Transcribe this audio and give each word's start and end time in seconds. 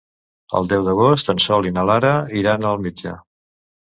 El 0.59 0.69
deu 0.71 0.85
d'agost 0.85 1.29
en 1.33 1.41
Sol 1.43 1.69
i 1.69 1.73
na 1.77 1.83
Lara 1.91 2.13
iran 2.41 2.65
al 2.71 2.83
metge. 2.87 3.13